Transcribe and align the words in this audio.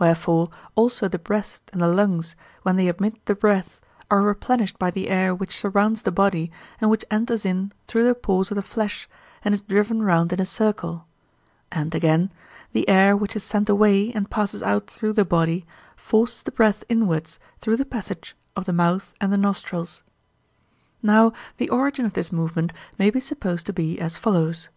Wherefore 0.00 0.50
also 0.74 1.06
the 1.06 1.16
breast 1.20 1.62
and 1.72 1.80
the 1.80 1.86
lungs, 1.86 2.34
when 2.64 2.74
they 2.74 2.88
emit 2.88 3.24
the 3.26 3.36
breath, 3.36 3.80
are 4.10 4.20
replenished 4.20 4.80
by 4.80 4.90
the 4.90 5.08
air 5.08 5.32
which 5.32 5.56
surrounds 5.56 6.02
the 6.02 6.10
body 6.10 6.50
and 6.80 6.90
which 6.90 7.04
enters 7.08 7.44
in 7.46 7.70
through 7.86 8.04
the 8.04 8.16
pores 8.16 8.50
of 8.50 8.56
the 8.56 8.64
flesh 8.64 9.08
and 9.44 9.54
is 9.54 9.60
driven 9.60 10.02
round 10.02 10.32
in 10.32 10.40
a 10.40 10.44
circle; 10.44 11.06
and 11.70 11.94
again, 11.94 12.32
the 12.72 12.88
air 12.88 13.16
which 13.16 13.36
is 13.36 13.44
sent 13.44 13.68
away 13.68 14.10
and 14.12 14.28
passes 14.28 14.60
out 14.60 14.88
through 14.90 15.12
the 15.12 15.24
body 15.24 15.64
forces 15.94 16.42
the 16.42 16.50
breath 16.50 16.82
inwards 16.88 17.38
through 17.60 17.76
the 17.76 17.84
passage 17.86 18.34
of 18.56 18.64
the 18.64 18.72
mouth 18.72 19.14
and 19.20 19.32
the 19.32 19.38
nostrils. 19.38 20.02
Now 21.00 21.32
the 21.58 21.68
origin 21.70 22.04
of 22.04 22.14
this 22.14 22.32
movement 22.32 22.72
may 22.98 23.08
be 23.10 23.20
supposed 23.20 23.66
to 23.66 23.72
be 23.72 24.00
as 24.00 24.16
follows. 24.16 24.68